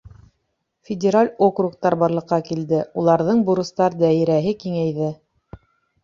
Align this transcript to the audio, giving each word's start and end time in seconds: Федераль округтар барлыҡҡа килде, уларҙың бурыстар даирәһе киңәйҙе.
Федераль 0.89 1.27
округтар 1.47 1.95
барлыҡҡа 2.03 2.39
килде, 2.47 2.79
уларҙың 3.01 3.43
бурыстар 3.49 3.97
даирәһе 4.05 4.55
киңәйҙе. 4.65 5.11